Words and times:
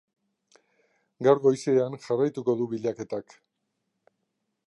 Gaur 1.27 1.41
goizean 1.43 1.99
jarraituko 2.07 2.57
du 2.61 2.69
bilaketak. 2.73 3.37